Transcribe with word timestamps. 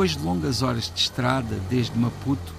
Depois 0.00 0.16
de 0.16 0.24
longas 0.24 0.62
horas 0.62 0.90
de 0.90 0.98
estrada 0.98 1.60
desde 1.68 1.98
Maputo, 1.98 2.54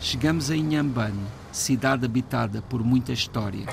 chegamos 0.00 0.50
a 0.50 0.56
Inhambane, 0.56 1.22
cidade 1.52 2.04
habitada 2.04 2.62
por 2.62 2.82
muita 2.82 3.12
história. 3.12 3.64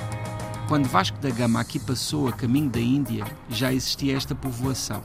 Quando 0.67 0.87
Vasco 0.87 1.17
da 1.17 1.31
Gama 1.31 1.59
aqui 1.59 1.79
passou 1.79 2.27
a 2.27 2.31
caminho 2.31 2.69
da 2.69 2.79
Índia, 2.79 3.25
já 3.49 3.73
existia 3.73 4.15
esta 4.15 4.35
povoação. 4.35 5.01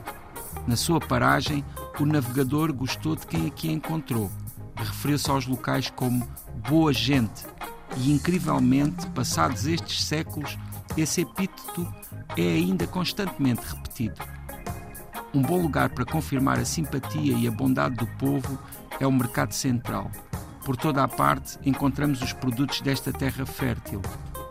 Na 0.67 0.75
sua 0.75 0.99
paragem, 0.99 1.65
o 1.99 2.05
navegador 2.05 2.71
gostou 2.71 3.15
de 3.15 3.25
quem 3.25 3.47
aqui 3.47 3.71
encontrou. 3.71 4.29
Referiu-se 4.75 5.31
aos 5.31 5.47
locais 5.47 5.89
como 5.89 6.29
boa 6.69 6.93
gente 6.93 7.47
e, 7.97 8.11
incrivelmente, 8.11 9.07
passados 9.07 9.65
estes 9.65 10.03
séculos, 10.03 10.55
esse 10.95 11.21
epíteto 11.21 11.91
é 12.37 12.43
ainda 12.43 12.85
constantemente 12.85 13.61
repetido. 13.65 14.21
Um 15.33 15.41
bom 15.41 15.59
lugar 15.59 15.89
para 15.89 16.05
confirmar 16.05 16.59
a 16.59 16.65
simpatia 16.65 17.33
e 17.33 17.47
a 17.47 17.51
bondade 17.51 17.95
do 17.95 18.05
povo 18.05 18.59
é 18.99 19.07
o 19.07 19.11
Mercado 19.11 19.51
Central. 19.51 20.11
Por 20.63 20.77
toda 20.77 21.03
a 21.03 21.07
parte 21.07 21.57
encontramos 21.65 22.21
os 22.21 22.31
produtos 22.33 22.81
desta 22.81 23.11
terra 23.11 23.43
fértil, 23.43 23.99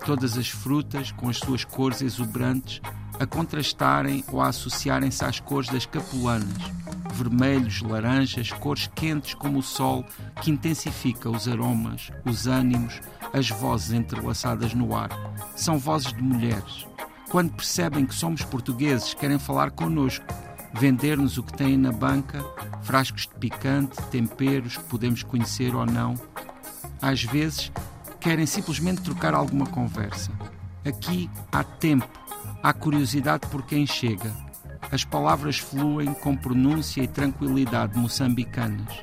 todas 0.05 0.37
as 0.37 0.49
frutas 0.49 1.13
com 1.13 1.29
as 1.29 1.39
suas 1.39 1.65
cores 1.65 2.03
exuberantes 2.03 2.81
a 3.21 3.25
contrastarem 3.25 4.25
ou 4.33 4.41
a 4.41 4.49
associarem-se 4.49 5.25
às 5.25 5.39
cores 5.39 5.71
das 5.71 5.87
capulanas, 5.87 6.63
vermelhos, 7.15 7.81
laranjas, 7.81 8.51
cores 8.51 8.91
quentes 8.93 9.35
como 9.35 9.61
o 9.61 9.63
sol 9.63 10.05
que 10.41 10.51
intensifica 10.51 11.31
os 11.31 11.47
aromas, 11.47 12.11
os 12.25 12.49
ânimos, 12.49 13.01
as 13.33 13.49
vozes 13.49 13.93
entrelaçadas 13.93 14.75
no 14.75 14.97
ar. 14.97 15.11
São 15.55 15.79
vozes 15.79 16.13
de 16.13 16.21
mulheres. 16.21 16.89
Quando 17.31 17.53
percebem 17.53 18.05
que 18.05 18.15
somos 18.15 18.43
portugueses, 18.43 19.15
querem 19.15 19.39
falar 19.39 19.71
connosco, 19.71 20.27
vender-nos 20.75 21.39
o 21.39 21.43
que 21.43 21.53
têm 21.53 21.77
na 21.77 21.93
banca, 21.93 22.45
frascos 22.83 23.23
de 23.23 23.35
picante, 23.35 24.01
temperos 24.11 24.77
que 24.77 24.85
podemos 24.85 25.23
conhecer 25.23 25.75
ou 25.75 25.87
não. 25.87 26.15
Às 27.01 27.23
vezes, 27.23 27.73
querem 28.21 28.47
simplesmente 28.47 29.03
trocar 29.03 29.35
alguma 29.35 29.67
conversa. 29.67 30.31
Aqui 30.85 31.31
há 31.51 31.63
tempo, 31.63 32.09
há 32.63 32.73
curiosidade 32.73 33.47
por 33.49 33.63
quem 33.65 33.87
chega. 33.87 34.33
As 34.91 35.05
palavras 35.05 35.59
fluem 35.59 36.13
com 36.15 36.37
pronúncia 36.37 37.03
e 37.03 37.09
tranquilidade 37.09 37.99
moçambicanas. 37.99 39.01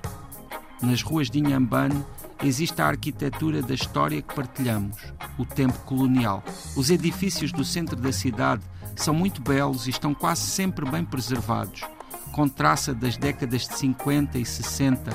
Nas 0.81 1.01
ruas 1.01 1.29
de 1.29 1.39
Inhambane 1.39 2.05
existe 2.43 2.81
a 2.81 2.87
arquitetura 2.87 3.61
da 3.61 3.73
história 3.73 4.21
que 4.21 4.33
partilhamos, 4.33 4.97
o 5.37 5.45
tempo 5.45 5.77
colonial. 5.79 6.43
Os 6.75 6.89
edifícios 6.89 7.51
do 7.51 7.65
centro 7.65 7.95
da 7.95 8.11
cidade 8.11 8.61
são 9.02 9.14
muito 9.14 9.42
belos 9.42 9.88
e 9.88 9.89
estão 9.89 10.14
quase 10.14 10.42
sempre 10.42 10.89
bem 10.89 11.03
preservados, 11.03 11.83
com 12.31 12.47
traça 12.47 12.94
das 12.94 13.17
décadas 13.17 13.67
de 13.67 13.78
50 13.78 14.38
e 14.38 14.45
60, 14.45 15.11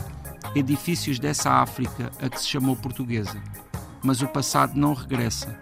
edifícios 0.55 1.19
dessa 1.19 1.51
África 1.51 2.11
a 2.21 2.29
que 2.29 2.41
se 2.41 2.49
chamou 2.49 2.77
portuguesa. 2.77 3.41
Mas 4.03 4.23
o 4.23 4.29
passado 4.29 4.75
não 4.75 4.95
regressa. 4.95 5.59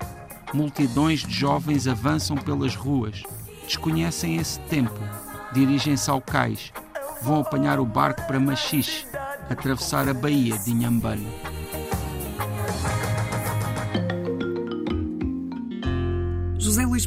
Multidões 0.53 1.21
de 1.21 1.33
jovens 1.33 1.87
avançam 1.87 2.37
pelas 2.37 2.75
ruas, 2.75 3.23
desconhecem 3.65 4.37
esse 4.37 4.59
tempo, 4.61 5.01
dirigem-se 5.53 6.11
ao 6.11 6.21
cais, 6.21 6.73
vão 7.23 7.41
apanhar 7.41 7.81
o 7.81 7.87
barco 7.87 8.27
para 8.27 8.41
Machixe, 8.41 9.07
atravessar 9.49 10.09
a 10.09 10.15
Baía 10.15 10.59
de 10.59 10.71
Inhambane. 10.71 11.52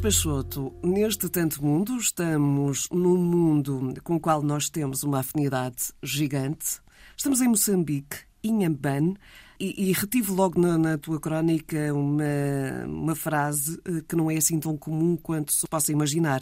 Peixoto, 0.06 0.72
neste 0.84 1.28
tanto 1.30 1.66
mundo, 1.66 1.98
estamos 1.98 2.88
num 2.92 3.18
mundo 3.18 3.92
com 4.04 4.18
o 4.18 4.20
qual 4.20 4.44
nós 4.44 4.70
temos 4.70 5.02
uma 5.02 5.22
afinidade 5.22 5.92
gigante. 6.04 6.80
Estamos 7.18 7.42
em 7.42 7.48
Moçambique, 7.48 8.18
Inhambane, 8.44 9.18
e, 9.60 9.90
e 9.90 9.94
retive 9.94 10.32
logo 10.32 10.62
na, 10.62 10.78
na, 10.78 10.98
tua 11.00 11.20
crónica 11.20 11.92
uma, 11.92 12.86
uma 12.86 13.16
frase 13.16 13.82
eh, 13.84 14.04
que 14.08 14.16
não 14.16 14.30
é 14.30 14.38
assim 14.38 14.60
tão 14.60 14.78
comum 14.78 15.18
quanto 15.18 15.52
se 15.52 15.68
possa 15.68 15.92
imaginar, 15.92 16.42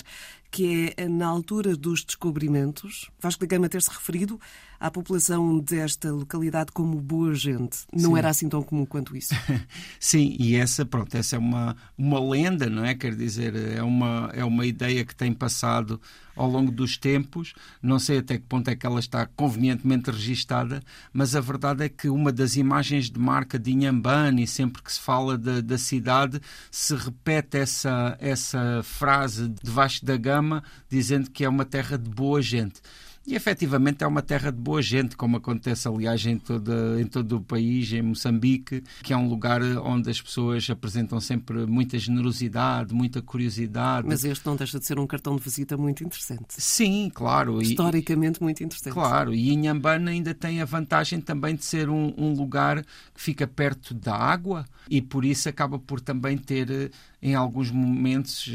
que 0.54 0.94
é 0.96 1.10
na 1.10 1.26
altura 1.26 1.76
dos 1.76 2.06
descobrimentos, 2.06 3.10
Vasco 3.20 3.42
da 3.42 3.48
Gama 3.48 3.68
ter-se 3.68 3.90
referido 3.90 4.40
à 4.80 4.92
população 4.92 5.58
desta 5.58 6.12
localidade 6.12 6.72
como 6.72 7.02
boa 7.02 7.34
gente. 7.34 7.80
Não 7.92 8.12
Sim. 8.12 8.18
era 8.20 8.30
assim 8.30 8.48
tão 8.48 8.62
comum 8.62 8.86
quanto 8.86 9.18
isso. 9.18 9.34
Sim, 10.00 10.36
e 10.40 10.56
essa, 10.56 10.86
pronto, 10.86 11.16
essa 11.16 11.38
é 11.38 11.40
uma, 11.40 11.76
uma 11.98 12.20
lenda, 12.20 12.70
não 12.70 12.86
é? 12.86 12.94
Quer 12.94 13.16
dizer, 13.16 13.56
é 13.56 13.82
uma, 13.82 14.30
é 14.32 14.46
uma 14.46 14.64
ideia 14.64 15.04
que 15.04 15.16
tem 15.16 15.34
passado 15.34 16.00
ao 16.36 16.48
longo 16.48 16.72
dos 16.72 16.98
tempos. 16.98 17.54
Não 17.82 17.98
sei 17.98 18.20
até 18.20 18.38
que 18.38 18.44
ponto 18.44 18.68
é 18.68 18.76
que 18.76 18.86
ela 18.86 19.00
está 19.00 19.26
convenientemente 19.26 20.12
registada, 20.12 20.84
mas 21.12 21.36
a 21.36 21.42
verdade 21.42 21.86
é 21.86 21.90
que 21.90 22.10
uma 22.10 22.32
das 22.32 22.58
imagens 22.58 23.10
de 23.10 23.20
marca 23.20 23.58
de 23.58 23.72
Inhambane, 23.72 24.46
sempre 24.46 24.84
que 24.84 24.92
se 24.92 25.00
fala 25.00 25.38
da, 25.38 25.62
da 25.62 25.78
cidade, 25.78 26.42
se 26.70 26.96
repete 26.96 27.58
essa, 27.58 28.18
essa 28.20 28.82
frase 28.84 29.48
de 29.48 29.72
Vasco 29.72 30.06
da 30.06 30.18
Gama 30.18 30.43
dizendo 30.90 31.30
que 31.30 31.44
é 31.44 31.50
uma 31.50 31.66
terra 31.66 31.98
de 31.98 32.10
boa 32.10 32.42
gente. 32.42 32.82
E 33.26 33.36
efetivamente 33.36 34.04
é 34.04 34.08
uma 34.08 34.22
terra 34.22 34.52
de 34.52 34.58
boa 34.58 34.82
gente, 34.82 35.16
como 35.16 35.38
acontece, 35.38 35.88
aliás, 35.88 36.26
em, 36.26 36.38
toda, 36.38 37.00
em 37.00 37.06
todo 37.06 37.38
o 37.38 37.42
país, 37.42 37.92
em 37.94 38.02
Moçambique, 38.02 38.84
que 39.02 39.14
é 39.14 39.18
um 39.18 39.30
lugar 39.30 39.62
onde 39.78 40.10
as 40.10 40.22
pessoas 40.22 40.70
apresentam 40.70 41.22
sempre 41.22 41.66
muita 41.66 41.98
generosidade, 41.98 42.94
muita 42.94 43.22
curiosidade. 43.22 44.06
Mas 44.06 44.26
este 44.26 44.46
não 44.46 44.58
deixa 44.58 44.78
de 44.78 44.86
ser 44.86 45.00
um 45.00 45.08
cartão 45.08 45.38
de 45.38 45.42
visita 45.42 45.78
muito 45.78 46.04
interessante. 46.04 46.48
Sim, 46.50 47.10
claro. 47.14 47.62
Historicamente 47.62 48.40
e, 48.42 48.44
muito 48.44 48.62
interessante. 48.62 48.94
Claro, 48.94 49.34
e 49.34 49.54
Inhambane 49.54 50.10
ainda 50.10 50.34
tem 50.34 50.62
a 50.62 50.66
vantagem 50.66 51.22
também 51.22 51.56
de 51.56 51.64
ser 51.64 51.90
um, 51.90 52.14
um 52.18 52.34
lugar 52.34 52.84
que 52.84 53.22
fica 53.22 53.48
perto 53.48 53.94
da 53.94 54.16
água 54.16 54.66
e 54.90 55.02
por 55.02 55.24
isso 55.24 55.48
acaba 55.48 55.80
por 55.80 56.02
também 56.02 56.38
ter 56.38 56.92
em 57.24 57.36
alguns 57.36 57.72
momentos 57.72 58.50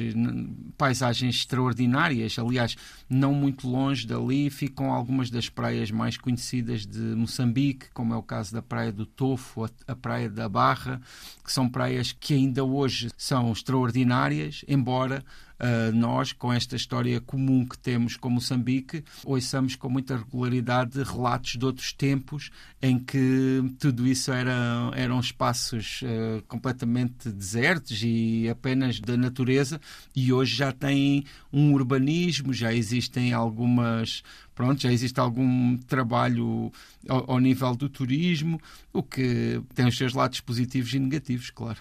paisagens 0.77 1.37
extraordinárias. 1.37 2.39
Aliás, 2.39 2.77
não 3.09 3.33
muito 3.33 3.67
longe 3.67 4.06
dali 4.06 4.51
ficam 4.51 4.93
algumas 4.93 5.31
das 5.31 5.49
praias 5.49 5.91
mais 5.91 6.19
conhecidas 6.19 6.84
de 6.87 6.99
Moçambique, 6.99 7.87
como 7.95 8.12
é 8.12 8.17
o 8.17 8.23
caso 8.23 8.53
da 8.53 8.61
Praia 8.61 8.93
do 8.93 9.07
Tofo, 9.07 9.67
a 9.87 9.97
Praia 9.97 10.28
da 10.28 10.51
Barra, 10.51 11.01
que 11.43 11.51
são 11.51 11.67
praias 11.67 12.12
que 12.12 12.34
ainda 12.34 12.62
hoje 12.62 13.09
são 13.17 13.51
extraordinárias, 13.51 14.62
embora 14.69 15.25
uh, 15.61 15.95
nós, 15.95 16.33
com 16.33 16.53
esta 16.53 16.77
história 16.77 17.21
comum 17.21 17.67
que 17.67 17.79
temos 17.79 18.17
com 18.17 18.31
Moçambique, 18.31 19.05
ouçamos 19.25 19.77
com 19.77 19.89
muita 19.89 20.17
regularidade 20.17 21.03
relatos 21.03 21.57
de 21.57 21.65
outros 21.65 21.93
tempos 21.93 22.51
em 22.81 22.99
que 22.99 23.63
tudo 23.79 24.07
isso 24.07 24.33
era, 24.33 24.91
eram 24.95 25.21
espaços 25.21 26.01
uh, 26.03 26.43
completamente 26.47 27.31
desertos 27.31 28.01
e 28.03 28.49
apenas 28.49 29.01
da 29.01 29.17
natureza, 29.17 29.81
e 30.15 30.33
hoje 30.33 30.57
já 30.57 30.73
tem 30.73 31.25
um 31.53 31.73
urbanismo, 31.73 32.53
já 32.53 32.73
existem 32.73 33.33
algumas 33.33 34.23
pronto, 34.55 34.83
já 34.83 34.93
existe 34.93 35.21
algum 35.21 35.77
trabalho 35.77 36.73
ao, 37.09 37.31
ao, 37.31 37.39
nível 37.39 37.77
do 37.77 37.89
turismo, 37.89 38.61
o 38.93 39.05
que 39.05 39.63
tem 39.73 39.87
os 39.87 39.97
seus 39.97 40.15
lados 40.15 40.41
positivos 40.41 40.93
e 40.93 40.99
negativos, 40.99 41.49
claro. 41.51 41.79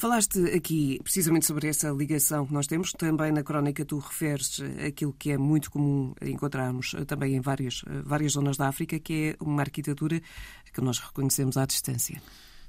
Falaste 0.00 0.38
aqui 0.56 0.98
precisamente 1.02 1.44
sobre 1.44 1.68
essa 1.68 1.90
ligação 1.90 2.46
que 2.46 2.54
nós 2.54 2.66
temos. 2.66 2.90
Também 2.92 3.30
na 3.30 3.42
crónica 3.42 3.84
tu 3.84 3.98
referes 3.98 4.58
aquilo 4.86 5.12
que 5.12 5.30
é 5.30 5.36
muito 5.36 5.70
comum 5.70 6.14
encontrarmos 6.22 6.96
também 7.06 7.36
em 7.36 7.40
várias, 7.42 7.82
várias 8.02 8.32
zonas 8.32 8.56
da 8.56 8.66
África, 8.66 8.98
que 8.98 9.36
é 9.38 9.44
uma 9.44 9.60
arquitetura 9.60 10.22
que 10.72 10.80
nós 10.80 10.98
reconhecemos 10.98 11.58
à 11.58 11.66
distância. 11.66 12.18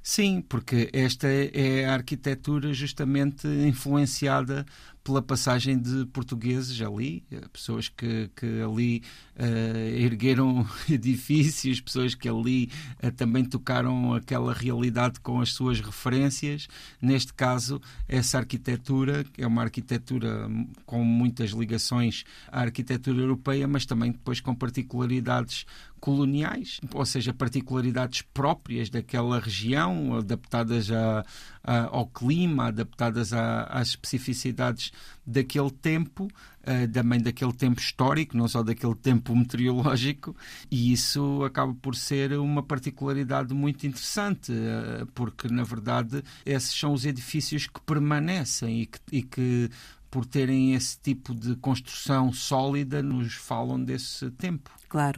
Sim, 0.03 0.41
porque 0.41 0.89
esta 0.91 1.25
é 1.29 1.85
a 1.85 1.94
arquitetura 1.94 2.73
justamente 2.73 3.47
influenciada 3.47 4.65
pela 5.03 5.21
passagem 5.21 5.80
de 5.80 6.06
portugueses 6.07 6.80
ali, 6.81 7.24
eh, 7.31 7.42
pessoas 7.51 7.89
que, 7.89 8.30
que 8.36 8.62
ali 8.62 9.01
uh, 9.36 9.98
ergueram 9.98 10.65
edifícios, 10.89 11.81
pessoas 11.81 12.13
que 12.13 12.30
ali 12.30 12.69
uh, 13.03 13.12
também 13.12 13.44
tocaram 13.44 14.13
aquela 14.13 14.53
realidade 14.53 15.19
com 15.19 15.42
as 15.42 15.53
suas 15.53 15.80
referências. 15.80 16.68
Neste 17.01 17.33
caso, 17.33 17.81
essa 18.07 18.38
arquitetura, 18.38 19.25
é 19.38 19.48
uma 19.48 19.63
arquitetura 19.63 20.48
com 20.86 21.04
muitas 21.04 21.51
ligações 21.51 22.24
à 22.47 22.62
arquitetura 22.62 23.21
europeia, 23.21 23.68
mas 23.68 23.86
também 23.86 24.12
depois 24.12 24.39
com 24.39 24.54
particularidades 24.54 25.65
coloniais, 26.01 26.81
ou 26.94 27.06
seja, 27.06 27.31
particularidades 27.31 28.24
próprias 28.24 28.89
daquela 28.89 29.39
região, 29.39 30.18
adaptadas 30.18 30.92
a, 30.92 31.24
a, 31.63 31.83
ao 31.86 32.07
clima, 32.07 32.68
adaptadas 32.68 33.31
a, 33.31 33.65
às 33.65 33.89
especificidades 33.89 34.90
daquele 35.25 35.71
tempo, 35.71 36.25
uh, 36.25 36.91
também 36.91 37.21
daquele 37.21 37.53
tempo 37.53 37.79
histórico, 37.79 38.35
não 38.35 38.47
só 38.47 38.63
daquele 38.63 38.95
tempo 38.95 39.35
meteorológico, 39.35 40.35
e 40.69 40.91
isso 40.91 41.43
acaba 41.43 41.73
por 41.75 41.95
ser 41.95 42.33
uma 42.33 42.63
particularidade 42.63 43.53
muito 43.53 43.85
interessante, 43.85 44.51
uh, 44.51 45.05
porque 45.13 45.47
na 45.47 45.63
verdade 45.63 46.23
esses 46.45 46.77
são 46.77 46.93
os 46.93 47.05
edifícios 47.05 47.67
que 47.67 47.81
permanecem 47.81 48.81
e 48.81 48.85
que, 48.85 48.99
e 49.11 49.23
que 49.23 49.69
por 50.11 50.25
terem 50.25 50.75
esse 50.75 50.99
tipo 50.99 51.33
de 51.33 51.55
construção 51.55 52.33
sólida, 52.33 53.01
nos 53.01 53.33
falam 53.35 53.81
desse 53.81 54.29
tempo. 54.31 54.69
Claro. 54.89 55.17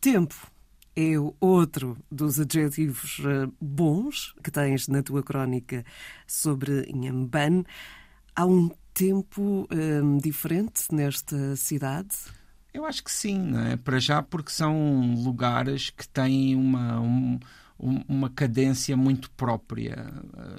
Tempo 0.00 0.34
é 0.96 1.14
outro 1.40 1.96
dos 2.10 2.38
adjetivos 2.40 3.20
eh, 3.24 3.48
bons 3.60 4.34
que 4.42 4.50
tens 4.50 4.88
na 4.88 5.02
tua 5.02 5.22
crónica 5.22 5.84
sobre 6.26 6.82
Inhamban. 6.90 7.64
Há 8.34 8.44
um 8.44 8.70
tempo 8.94 9.68
um, 9.70 10.18
diferente 10.18 10.84
nesta 10.92 11.56
cidade? 11.56 12.16
Eu 12.72 12.84
acho 12.86 13.04
que 13.04 13.10
sim, 13.10 13.52
é? 13.70 13.76
Para 13.76 13.98
já 14.00 14.22
porque 14.22 14.50
são 14.50 15.14
lugares 15.22 15.90
que 15.90 16.08
têm 16.08 16.56
uma, 16.56 17.00
um, 17.00 17.38
uma 17.78 18.30
cadência 18.30 18.96
muito 18.96 19.30
própria. 19.32 20.12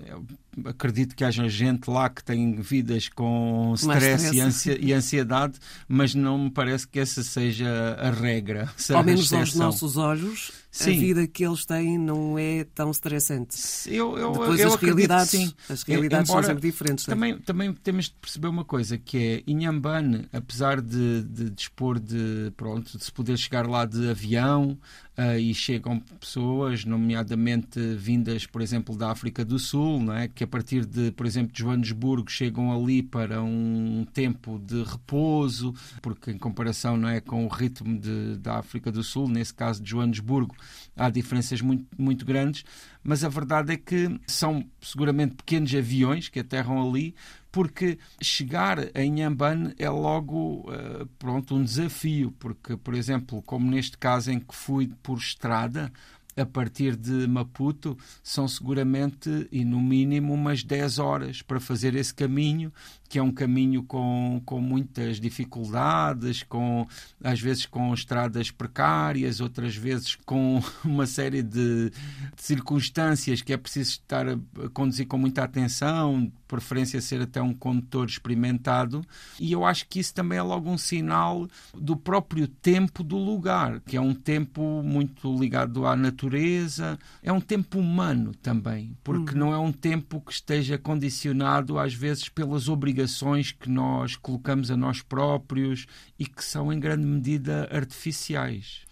Eu 0.06 0.26
acredito 0.66 1.16
que 1.16 1.24
haja 1.24 1.48
gente 1.50 1.90
lá 1.90 2.10
que 2.10 2.24
tem 2.24 2.56
vidas 2.62 3.10
com 3.10 3.74
stress, 3.76 4.70
e, 4.80 4.94
ansiedade, 4.94 5.58
mas 5.88 6.14
não 6.14 6.38
me 6.38 6.52
parece 6.52 6.88
que 6.88 7.00
essa 7.00 7.24
seja 7.24 7.98
a 8.00 8.12
regra. 8.12 8.70
Ao 8.94 9.04
menos 9.04 9.34
aos 9.34 9.56
nossos 9.56 9.98
olhos, 9.98 10.52
Sim. 10.84 10.92
a 10.92 11.00
vida 11.00 11.28
que 11.28 11.46
eles 11.46 11.66
têm 11.66 11.98
não 11.98 12.38
é 12.38 12.66
tão 12.76 12.92
estressante. 12.92 13.58
Eu, 13.88 14.18
eu, 14.18 14.32
Depois 14.34 14.60
eu 14.60 14.74
as 14.74 14.76
realidades, 14.76 15.30
sim. 15.30 15.54
as 15.70 15.84
realidades 15.84 16.30
Embora, 16.30 16.46
são 16.46 16.54
sempre 16.54 16.70
diferentes. 16.70 17.08
É? 17.08 17.12
Também, 17.12 17.38
também 17.38 17.74
temos 17.74 18.06
de 18.06 18.16
perceber 18.20 18.50
uma 18.50 18.66
coisa, 18.66 18.98
que 18.98 19.18
é 19.18 19.44
Inhambane, 19.48 20.28
apesar 20.34 20.82
de, 20.82 21.24
de 21.24 21.50
dispor 21.50 21.98
de, 21.98 22.52
pronto, 22.58 22.98
de 22.98 23.04
se 23.04 23.12
poder 23.12 23.38
chegar 23.38 23.66
lá 23.68 23.86
de 23.86 24.10
avião, 24.10 24.78
uh, 25.18 25.38
e 25.38 25.54
chegam 25.54 26.00
pessoas, 26.20 26.86
nomeadamente 26.86 27.80
vindas, 27.96 28.46
por 28.46 28.62
exemplo, 28.62 28.96
da 28.96 29.12
África 29.12 29.44
do 29.44 29.58
Sul, 29.58 30.00
não 30.00 30.14
é? 30.14 30.28
que 30.28 30.44
a 30.44 30.48
partir 30.48 30.86
de, 30.86 31.12
por 31.12 31.26
exemplo, 31.26 31.54
de 31.54 31.60
Joanesburgo 31.60 32.30
chegam 32.30 32.72
ali 32.72 33.02
para 33.02 33.42
um 33.42 34.06
tempo 34.14 34.60
de 34.60 34.84
repouso, 34.84 35.74
porque 36.02 36.32
em 36.32 36.38
comparação 36.38 36.98
não 36.98 37.10
é, 37.10 37.20
com 37.20 37.46
o 37.46 37.48
ritmo 37.48 37.98
de, 37.98 38.38
da 38.38 38.58
África 38.58 38.92
do 38.92 39.04
Sul, 39.04 39.28
nesse 39.28 39.54
caso 39.54 39.82
de 39.82 39.90
Joanesburgo, 39.90 40.56
há 40.96 41.10
diferenças 41.10 41.62
muito, 41.62 41.86
muito 41.98 42.26
grandes, 42.26 42.64
mas 43.04 43.24
a 43.24 43.30
verdade 43.30 43.74
é 43.74 43.78
que 43.78 44.20
são 44.28 44.66
seguramente 44.82 45.36
pequenos 45.36 45.74
aviões 45.74 46.30
que 46.30 46.40
aterram 46.40 46.88
ali, 46.88 47.16
porque 47.52 47.98
chegar 48.22 48.80
em 48.96 49.20
Inhambane 49.20 49.74
é 49.78 49.90
logo 49.90 50.70
uh, 50.70 51.06
pronto 51.18 51.56
um 51.56 51.64
desafio, 51.64 52.34
porque 52.40 52.76
por 52.76 52.94
exemplo, 52.94 53.42
como 53.42 53.70
neste 53.70 53.98
caso 53.98 54.32
em 54.32 54.40
que 54.40 54.54
fui 54.54 54.92
por 55.02 55.18
estrada, 55.18 55.92
a 56.38 56.46
partir 56.46 56.96
de 56.96 57.28
Maputo 57.28 57.98
são 58.22 58.48
seguramente 58.48 59.48
e 59.52 59.64
no 59.64 59.80
mínimo 59.80 60.34
umas 60.34 60.64
10 60.64 61.00
horas 61.00 61.42
para 61.42 61.60
fazer 61.60 61.96
esse 61.96 62.14
caminho 62.14 62.74
que 63.08 63.20
é 63.20 63.24
um 63.24 63.32
caminho 63.32 63.84
com, 63.84 64.42
com 64.46 64.60
muitas 64.60 65.20
dificuldades, 65.20 66.44
com 66.44 66.88
às 67.24 67.40
vezes 67.40 67.66
com 67.66 67.94
estradas 67.94 68.52
precárias, 68.52 69.40
outras 69.40 69.76
vezes 69.76 70.16
com 70.26 70.62
uma 70.84 71.06
série 71.06 71.44
de, 71.44 71.90
de 71.90 71.92
circunstâncias 72.38 73.42
que 73.42 73.54
é 73.54 73.58
preciso 73.58 73.92
estar 73.92 74.28
a, 74.28 74.34
a 74.34 74.70
conduzir 74.70 75.08
com 75.08 75.18
muita 75.18 75.44
atenção, 75.44 76.32
preferência 76.48 77.02
ser 77.02 77.22
até 77.22 77.42
um 77.42 77.54
condutor 77.54 78.08
experimentado, 78.08 79.06
e 79.40 79.52
eu 79.52 79.66
acho 79.66 79.88
que 79.88 80.00
isso 80.00 80.14
também 80.14 80.38
é 80.38 80.42
logo 80.42 80.70
um 80.70 80.78
sinal 80.78 81.48
do 81.74 81.96
próprio 81.96 82.48
tempo 82.48 83.04
do 83.04 83.18
lugar, 83.18 83.80
que 83.82 83.98
é 83.98 84.02
um 84.02 84.14
tempo 84.14 84.82
muito 84.84 85.34
ligado 85.38 85.86
à 85.86 85.96
natureza, 85.96 86.98
é 87.22 87.32
um 87.32 87.42
tempo 87.42 87.80
humano 87.80 88.34
também, 88.42 88.96
porque 89.04 89.34
uhum. 89.34 89.40
não 89.40 89.54
é 89.54 89.58
um 89.58 89.72
tempo 89.72 90.22
que 90.22 90.32
esteja 90.32 90.78
condicionado 90.78 91.78
às 91.80 91.94
vezes 91.94 92.30
pelas 92.30 92.68
obrigações 92.68 92.95
obrigações 92.96 93.52
que 93.52 93.70
nós 93.70 94.16
colocamos 94.16 94.72
a 94.72 94.78
nós 94.78 95.02
próprios 95.02 95.86
e 96.18 96.26
que 96.26 96.44
são 96.44 96.72
em 96.72 96.80
grande 96.80 97.06
medida 97.06 97.68
artificiais. 97.70 98.86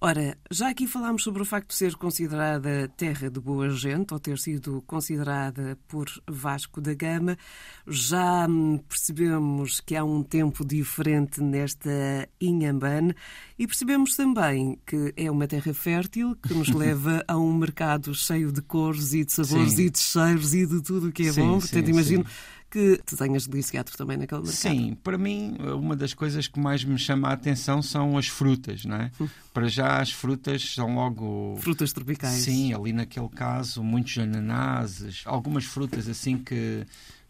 Ora, 0.00 0.38
já 0.48 0.68
aqui 0.68 0.86
falámos 0.86 1.24
sobre 1.24 1.42
o 1.42 1.44
facto 1.44 1.70
de 1.70 1.74
ser 1.74 1.96
considerada 1.96 2.88
terra 2.96 3.28
de 3.28 3.40
boa 3.40 3.68
gente, 3.70 4.14
ou 4.14 4.20
ter 4.20 4.38
sido 4.38 4.80
considerada 4.86 5.76
por 5.88 6.06
Vasco 6.24 6.80
da 6.80 6.94
Gama. 6.94 7.36
Já 7.84 8.46
percebemos 8.88 9.80
que 9.80 9.96
há 9.96 10.04
um 10.04 10.22
tempo 10.22 10.64
diferente 10.64 11.42
nesta 11.42 12.28
Inhambane 12.40 13.12
e 13.58 13.66
percebemos 13.66 14.14
também 14.14 14.78
que 14.86 15.12
é 15.16 15.28
uma 15.28 15.48
terra 15.48 15.74
fértil 15.74 16.36
que 16.36 16.54
nos 16.54 16.68
leva 16.70 17.24
a 17.26 17.36
um 17.36 17.52
mercado 17.52 18.14
cheio 18.14 18.52
de 18.52 18.62
cores 18.62 19.12
e 19.14 19.24
de 19.24 19.32
sabores 19.32 19.72
sim. 19.72 19.86
e 19.86 19.90
de 19.90 19.98
cheiros 19.98 20.54
e 20.54 20.64
de 20.64 20.80
tudo 20.80 21.08
o 21.08 21.12
que 21.12 21.26
é 21.26 21.32
sim, 21.32 21.40
bom. 21.40 21.58
Portanto, 21.58 21.86
sim, 21.86 21.90
imagino 21.90 22.24
que 22.70 23.00
tu 23.04 23.16
tenhas 23.16 23.46
deliciado 23.46 23.90
também 23.92 24.16
naquele 24.16 24.42
mercado. 24.42 24.56
Sim, 24.56 24.96
para 25.02 25.16
mim, 25.16 25.56
uma 25.58 25.96
das 25.96 26.12
coisas 26.12 26.46
que 26.46 26.60
mais 26.60 26.84
me 26.84 26.98
chama 26.98 27.28
a 27.28 27.32
atenção 27.32 27.80
são 27.80 28.18
as 28.18 28.28
frutas, 28.28 28.84
não 28.84 28.96
é? 28.96 29.10
Hum. 29.20 29.28
Para 29.52 29.68
já, 29.68 30.00
as 30.00 30.12
frutas 30.12 30.74
são 30.74 30.94
logo. 30.94 31.56
Frutas 31.60 31.92
tropicais. 31.92 32.42
Sim, 32.42 32.74
ali 32.74 32.92
naquele 32.92 33.28
caso, 33.28 33.82
muitos 33.82 34.18
ananases, 34.18 35.22
algumas 35.24 35.64
frutas 35.64 36.08
assim 36.08 36.38
que 36.38 36.86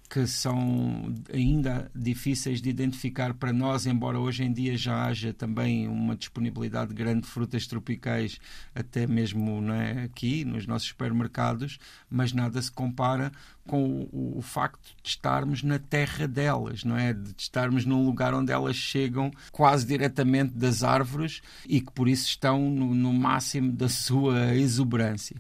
que 0.09 0.27
são 0.27 1.15
ainda 1.33 1.91
difíceis 1.95 2.63
de 2.63 2.71
identificar 2.71 3.35
para 3.35 3.53
nós, 3.53 3.87
embora 3.87 4.19
hoje 4.19 4.43
em 4.43 4.53
dia 4.53 4.77
já 4.77 5.05
haja 5.05 5.35
também 5.35 5.87
uma 5.87 6.17
disponibilidade 6.17 6.95
grande 6.95 7.23
de 7.23 7.27
frutas 7.29 7.67
tropicais, 7.67 8.41
até 8.75 9.07
mesmo 9.07 9.61
não 9.61 9.75
é, 9.75 10.05
aqui 10.05 10.45
nos 10.47 10.67
nossos 10.67 10.89
supermercados, 10.89 11.79
mas 12.09 12.33
nada 12.33 12.61
se 12.63 12.73
compara 12.73 13.31
com 13.69 14.09
o, 14.11 14.41
facto 14.41 14.81
de 15.03 15.11
estarmos 15.11 15.63
na 15.63 15.79
terra 15.79 16.27
delas, 16.27 16.85
não 16.85 16.97
é? 16.97 17.13
De 17.13 17.35
estarmos 17.37 17.85
num 17.85 18.05
lugar 18.05 18.33
onde 18.33 18.51
elas 18.51 18.77
chegam 18.77 19.31
quase 19.53 19.87
diretamente 19.87 20.55
das 20.55 20.83
árvores 20.83 21.43
e 21.69 21.83
que 21.83 21.93
por 21.93 22.09
isso 22.09 22.27
estão 22.27 22.71
no, 22.71 22.95
no 22.95 23.13
máximo 23.13 23.71
da 23.71 23.89
sua 23.89 24.55
exuberância. 24.55 25.37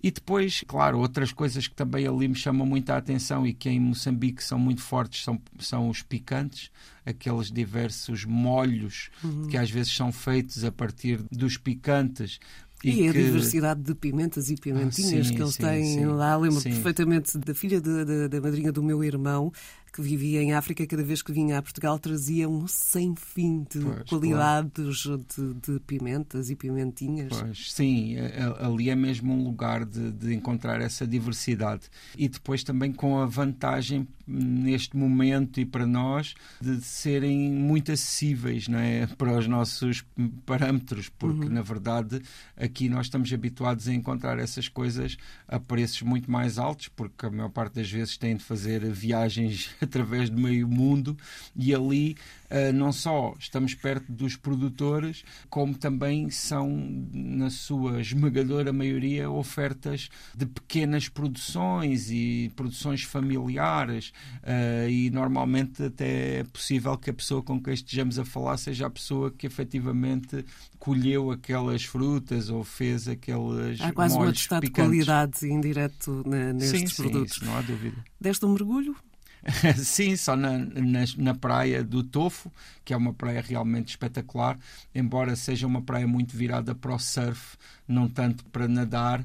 E 0.00 0.12
depois, 0.12 0.62
claro, 0.66 1.00
outras 1.00 1.32
coisas 1.32 1.66
que 1.66 1.74
também 1.74 2.06
ali 2.06 2.28
me 2.28 2.36
chamam 2.36 2.64
muita 2.64 2.96
atenção 2.96 3.44
e 3.44 3.52
que 3.52 3.68
em 3.68 3.80
Moçambique 3.80 4.42
são 4.42 4.58
muito 4.58 4.80
fortes 4.80 5.24
são, 5.24 5.40
são 5.58 5.88
os 5.88 6.02
picantes, 6.02 6.70
aqueles 7.04 7.50
diversos 7.50 8.24
molhos 8.24 9.10
uhum. 9.24 9.48
que 9.48 9.56
às 9.56 9.70
vezes 9.70 9.92
são 9.92 10.12
feitos 10.12 10.64
a 10.64 10.70
partir 10.70 11.20
dos 11.30 11.56
picantes 11.56 12.38
e, 12.84 13.02
e 13.02 13.08
a 13.08 13.12
diversidade 13.12 13.80
de 13.80 13.94
pimentas 13.94 14.50
e 14.50 14.56
pimentinhas 14.56 15.26
ah, 15.26 15.28
sim, 15.28 15.34
que 15.34 15.42
eles 15.42 15.54
sim, 15.54 15.62
têm 15.62 15.84
sim, 15.84 16.04
lá. 16.06 16.36
Lembro 16.36 16.62
perfeitamente 16.62 17.38
da 17.38 17.54
filha 17.54 17.80
da 17.80 18.40
madrinha 18.40 18.72
do 18.72 18.82
meu 18.82 19.02
irmão, 19.04 19.52
que 19.92 20.00
vivia 20.00 20.42
em 20.42 20.54
África, 20.54 20.86
cada 20.86 21.02
vez 21.02 21.22
que 21.22 21.32
vinha 21.32 21.58
a 21.58 21.62
Portugal, 21.62 21.98
trazia 21.98 22.48
um 22.48 22.66
sem 22.66 23.14
fim 23.14 23.66
de 23.70 23.80
pois, 23.80 24.02
qualidades 24.08 25.02
claro. 25.02 25.24
de, 25.36 25.54
de, 25.54 25.80
pimentas 25.80 26.48
e 26.48 26.56
pimentinhas. 26.56 27.28
Pois, 27.28 27.72
sim, 27.72 28.16
ali 28.58 28.88
é 28.88 28.96
mesmo 28.96 29.34
um 29.34 29.44
lugar 29.44 29.84
de, 29.84 30.10
de, 30.12 30.34
encontrar 30.34 30.80
essa 30.80 31.06
diversidade. 31.06 31.90
E 32.16 32.26
depois 32.26 32.64
também 32.64 32.90
com 32.90 33.18
a 33.18 33.26
vantagem, 33.26 34.08
neste 34.26 34.96
momento 34.96 35.60
e 35.60 35.66
para 35.66 35.86
nós, 35.86 36.34
de 36.58 36.80
serem 36.80 37.50
muito 37.50 37.92
acessíveis 37.92 38.68
não 38.68 38.78
é? 38.78 39.06
para 39.06 39.36
os 39.36 39.46
nossos 39.46 40.04
parâmetros, 40.46 41.10
porque 41.10 41.46
uhum. 41.46 41.52
na 41.52 41.62
verdade 41.62 42.22
aqui 42.56 42.88
nós 42.88 43.06
estamos 43.06 43.30
habituados 43.32 43.88
a 43.88 43.92
encontrar 43.92 44.38
essas 44.38 44.68
coisas 44.68 45.18
a 45.46 45.60
preços 45.60 46.00
muito 46.02 46.30
mais 46.30 46.58
altos, 46.58 46.88
porque 46.88 47.26
a 47.26 47.30
maior 47.30 47.50
parte 47.50 47.74
das 47.74 47.90
vezes 47.90 48.16
têm 48.16 48.36
de 48.36 48.44
fazer 48.44 48.90
viagens 48.90 49.70
através 49.92 50.30
do 50.30 50.40
meio 50.40 50.68
mundo 50.68 51.16
e 51.54 51.74
ali 51.74 52.16
uh, 52.50 52.72
não 52.72 52.92
só 52.92 53.34
estamos 53.38 53.74
perto 53.74 54.10
dos 54.12 54.36
produtores, 54.36 55.24
como 55.50 55.74
também 55.74 56.30
são, 56.30 56.70
na 57.12 57.50
sua 57.50 58.00
esmagadora 58.00 58.72
maioria, 58.72 59.30
ofertas 59.30 60.08
de 60.34 60.46
pequenas 60.46 61.08
produções 61.08 62.10
e 62.10 62.52
produções 62.54 63.02
familiares 63.02 64.12
uh, 64.42 64.88
e 64.88 65.10
normalmente 65.10 65.82
até 65.82 66.40
é 66.40 66.44
possível 66.44 66.96
que 66.96 67.10
a 67.10 67.14
pessoa 67.14 67.42
com 67.42 67.60
quem 67.60 67.74
estejamos 67.74 68.18
a 68.18 68.24
falar 68.24 68.56
seja 68.56 68.86
a 68.86 68.90
pessoa 68.90 69.30
que 69.30 69.46
efetivamente 69.46 70.44
colheu 70.78 71.30
aquelas 71.30 71.84
frutas 71.84 72.48
ou 72.48 72.64
fez 72.64 73.08
aqueles 73.08 73.80
Há 73.80 73.92
quase 73.92 74.16
um 74.16 74.22
atestado 74.22 74.66
de 74.66 74.72
qualidade 74.72 75.46
indireto 75.46 76.22
nestes 76.26 76.94
sim, 76.94 77.02
produtos. 77.02 77.36
Sim, 77.36 77.46
não 77.46 77.56
há 77.56 77.62
dúvida. 77.62 77.96
Deste 78.20 78.44
um 78.44 78.52
mergulho? 78.52 78.96
Sim, 79.76 80.14
só 80.16 80.36
na, 80.36 80.58
na, 80.58 81.04
na, 81.16 81.34
praia 81.34 81.82
do 81.82 82.02
Tofo, 82.02 82.50
que 82.84 82.92
é 82.92 82.96
uma 82.96 83.12
praia 83.12 83.40
realmente 83.40 83.88
espetacular, 83.88 84.56
embora 84.94 85.34
seja 85.34 85.66
uma 85.66 85.82
praia 85.82 86.06
muito 86.06 86.36
virada 86.36 86.74
para 86.74 86.94
o 86.94 86.98
surf, 86.98 87.56
não 87.88 88.08
tanto 88.08 88.44
para 88.46 88.68
nadar, 88.68 89.24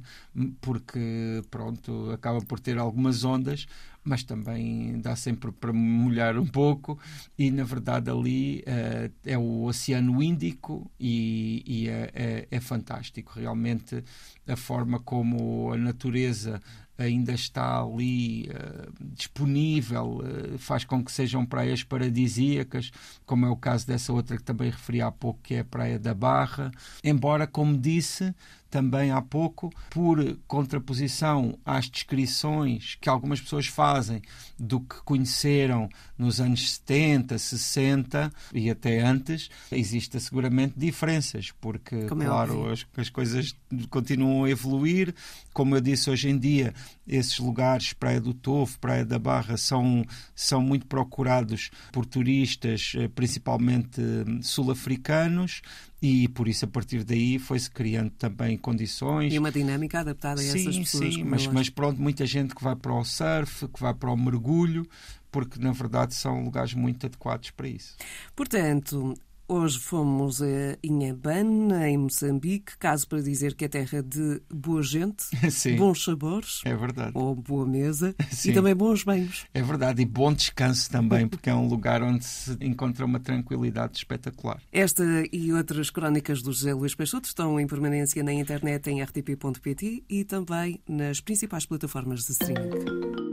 porque 0.60 1.44
pronto, 1.52 2.12
acaba 2.12 2.42
por 2.42 2.60
ter 2.60 2.80
algumas 2.80 3.24
ondas, 3.24 3.68
mas 4.08 4.24
também 4.24 5.00
dá 5.02 5.16
sempre 5.16 5.52
para 5.52 5.74
molhar 5.74 6.38
um 6.38 6.48
pouco. 6.48 6.98
E 7.38 7.52
na 7.52 7.64
verdade 7.64 8.10
ali 8.10 8.64
uh, 8.66 9.12
é 9.26 9.38
o 9.38 9.64
Oceano 9.64 10.24
Índico 10.24 10.90
e, 11.00 11.62
e 11.66 11.90
é, 11.90 12.12
é, 12.14 12.48
é, 12.50 12.60
fantástico. 12.62 13.34
Realmente 13.36 14.04
a 14.48 14.56
forma 14.56 15.00
como 15.00 15.74
a 15.74 15.78
natureza 15.78 16.62
ainda 16.98 17.34
está 17.34 17.82
ali 17.82 18.50
uh, 18.50 18.92
disponível, 19.14 20.22
uh, 20.24 20.58
faz 20.58 20.84
com 20.84 21.04
que 21.04 21.12
sejam 21.12 21.46
praias 21.46 21.84
paradisíacas, 21.84 22.92
como 23.26 23.46
é 23.46 23.50
o 23.50 23.56
caso 23.56 23.86
dessa 23.86 24.12
outra 24.12 24.38
que 24.38 24.44
também 24.44 24.70
referi 24.70 25.02
há 25.02 25.12
pouco, 25.12 25.40
que 25.44 25.56
é 25.56 25.60
a 25.60 25.66
Praia 25.66 26.00
da 26.00 26.14
Barra. 26.14 26.72
Embora, 27.04 27.46
como 27.46 27.78
disse, 27.78 28.34
também 28.70 29.12
há 29.12 29.22
pouco, 29.22 29.72
por 29.90 30.38
contraposição 30.48 31.58
às 31.66 31.90
descrições 31.90 32.98
que 33.00 33.10
algumas 33.10 33.40
pessoas 33.42 33.68
fazem 33.68 34.22
do 34.58 34.80
que 34.80 35.02
conheceram 35.04 35.90
nos 36.18 36.42
anos 36.42 36.72
70, 36.74 37.38
60 37.38 38.32
e 38.54 38.70
até 38.70 39.02
antes, 39.02 39.50
existem 39.72 40.20
seguramente 40.20 40.74
diferenças, 40.78 41.52
porque, 41.62 42.04
Como 42.04 42.24
é 42.24 42.26
claro, 42.26 42.72
as, 42.72 42.86
as 42.98 43.10
coisas 43.10 43.56
continuam 43.90 44.46
a 44.46 44.50
evoluir. 44.50 45.14
Como 45.54 45.76
eu 45.76 45.82
disse, 45.82 46.10
hoje 46.10 46.30
em 46.30 46.38
dia, 46.38 46.74
esses 47.08 47.38
lugares, 47.40 47.94
Praia 47.94 48.20
do 48.20 48.34
Tovo, 48.34 48.78
Praia 48.80 49.06
da 49.06 49.20
Barra, 49.20 49.58
são, 49.58 50.06
são 50.36 50.62
muito 50.62 50.86
procurados 50.88 51.70
por 51.92 52.06
turistas, 52.06 52.94
eh, 52.96 53.08
principalmente 53.08 54.02
hum, 54.02 54.42
sul-africanos, 54.42 55.62
e 56.02 56.28
por 56.28 56.48
isso 56.48 56.66
a 56.66 56.68
partir 56.68 57.04
daí 57.04 57.40
foi-se 57.40 57.70
criando 57.70 58.12
também 58.12 58.58
condições. 58.58 59.34
E 59.34 59.40
uma 59.40 59.52
dinâmica 59.52 60.00
adaptada 60.02 60.40
a 60.40 60.44
sim, 60.44 60.60
essas 60.60 60.78
pessoas. 60.78 61.14
Sim, 61.16 61.24
mas, 61.24 61.48
mas 61.48 61.70
pronto, 61.70 62.00
muita 62.00 62.26
gente 62.26 62.54
que 62.54 62.64
vai 62.64 62.76
para 62.76 62.94
o 62.94 63.04
surf, 63.04 63.68
que 63.68 63.80
vai 63.80 63.94
para 63.94 64.12
o 64.12 64.18
mergulho, 64.18 64.88
porque 65.32 65.60
na 65.60 65.72
verdade 65.72 66.14
são 66.14 66.44
lugares 66.44 66.74
muito 66.74 67.06
adequados 67.06 67.50
para 67.52 67.68
isso. 67.68 67.96
Portanto, 68.36 69.16
Hoje 69.50 69.80
fomos 69.80 70.42
a 70.42 70.78
Inhambane, 70.84 71.74
em 71.88 71.98
Moçambique, 71.98 72.78
caso 72.78 73.08
para 73.08 73.22
dizer 73.22 73.56
que 73.56 73.64
é 73.64 73.70
terra 73.70 74.04
de 74.04 74.42
boa 74.54 74.84
gente, 74.84 75.24
Sim, 75.50 75.78
bons 75.78 76.04
sabores, 76.04 76.62
é 76.66 76.76
verdade. 76.76 77.12
ou 77.14 77.34
boa 77.34 77.66
mesa 77.66 78.14
Sim. 78.30 78.52
e 78.52 78.54
também 78.54 78.76
bons 78.76 79.04
banhos. 79.04 79.46
É 79.54 79.62
verdade, 79.62 80.02
e 80.02 80.06
bom 80.06 80.34
descanso 80.34 80.90
também, 80.92 81.28
porque 81.30 81.50
é 81.50 81.56
um 81.56 81.66
lugar 81.68 82.04
onde 82.04 82.26
se 82.26 82.58
encontra 82.60 83.06
uma 83.06 83.22
tranquilidade 83.22 83.98
espetacular. 83.98 84.62
Esta 84.70 85.04
e 85.32 85.54
outras 85.54 85.90
crónicas 85.90 86.42
do 86.42 86.52
José 86.52 86.74
Luís 86.74 86.94
Peixoto 86.94 87.28
estão 87.30 87.58
em 87.58 87.68
permanência 87.68 88.22
na 88.22 88.34
internet 88.34 88.90
em 88.90 89.02
rtp.pt 89.02 90.04
e 90.10 90.26
também 90.26 90.82
nas 90.88 91.22
principais 91.22 91.66
plataformas 91.66 92.26
de 92.26 92.34
streaming. 92.34 93.27